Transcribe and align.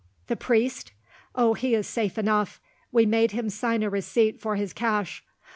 "The 0.25 0.35
priest? 0.35 0.93
Oh, 1.35 1.53
he 1.53 1.75
is 1.75 1.85
safe 1.85 2.17
enough. 2.17 2.59
We 2.91 3.05
made 3.05 3.33
him 3.33 3.51
sign 3.51 3.83
a 3.83 3.89
receipt 3.91 4.41
for 4.41 4.55
his 4.55 4.73
cash. 4.73 5.23